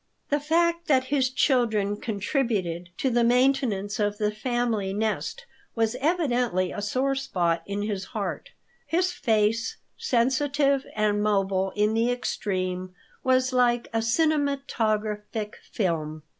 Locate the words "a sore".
6.71-7.13